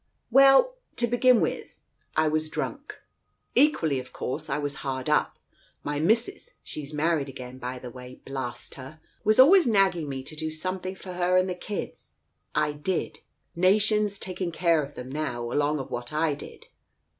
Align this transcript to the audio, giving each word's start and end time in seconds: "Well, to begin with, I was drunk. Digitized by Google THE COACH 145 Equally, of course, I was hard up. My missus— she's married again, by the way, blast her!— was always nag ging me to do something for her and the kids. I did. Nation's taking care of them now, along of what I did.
"Well, 0.31 0.77
to 0.95 1.05
begin 1.05 1.39
with, 1.41 1.75
I 2.15 2.27
was 2.27 2.49
drunk. 2.49 2.95
Digitized 2.95 3.03
by 3.03 3.05
Google 3.05 3.29
THE 3.29 3.29
COACH 3.29 3.69
145 3.69 3.69
Equally, 3.69 3.99
of 3.99 4.13
course, 4.13 4.49
I 4.49 4.57
was 4.57 4.75
hard 4.81 5.09
up. 5.11 5.39
My 5.83 5.99
missus— 5.99 6.53
she's 6.63 6.91
married 6.91 7.29
again, 7.29 7.59
by 7.59 7.77
the 7.77 7.91
way, 7.91 8.19
blast 8.25 8.73
her!— 8.81 8.99
was 9.23 9.37
always 9.39 9.67
nag 9.67 9.91
ging 9.93 10.09
me 10.09 10.23
to 10.23 10.35
do 10.35 10.49
something 10.49 10.95
for 10.95 11.13
her 11.13 11.37
and 11.37 11.47
the 11.47 11.53
kids. 11.53 12.15
I 12.55 12.71
did. 12.71 13.19
Nation's 13.55 14.17
taking 14.17 14.51
care 14.51 14.81
of 14.81 14.95
them 14.95 15.11
now, 15.11 15.51
along 15.51 15.77
of 15.77 15.91
what 15.91 16.11
I 16.11 16.33
did. 16.33 16.69